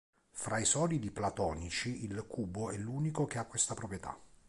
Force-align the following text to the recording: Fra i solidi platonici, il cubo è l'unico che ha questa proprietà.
Fra 0.31 0.57
i 0.57 0.65
solidi 0.65 1.11
platonici, 1.11 2.03
il 2.05 2.25
cubo 2.25 2.71
è 2.71 2.77
l'unico 2.77 3.25
che 3.27 3.37
ha 3.37 3.45
questa 3.45 3.75
proprietà. 3.75 4.19